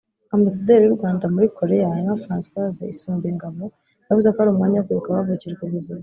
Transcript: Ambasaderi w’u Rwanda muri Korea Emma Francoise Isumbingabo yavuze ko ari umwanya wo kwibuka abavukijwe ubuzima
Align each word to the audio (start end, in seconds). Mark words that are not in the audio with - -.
Ambasaderi 0.35 0.83
w’u 0.85 0.97
Rwanda 0.97 1.25
muri 1.33 1.47
Korea 1.57 1.89
Emma 1.99 2.15
Francoise 2.23 2.83
Isumbingabo 2.93 3.63
yavuze 4.07 4.27
ko 4.33 4.37
ari 4.41 4.49
umwanya 4.51 4.77
wo 4.77 4.85
kwibuka 4.85 5.07
abavukijwe 5.09 5.61
ubuzima 5.63 5.99